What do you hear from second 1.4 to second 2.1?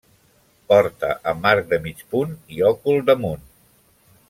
arc de mig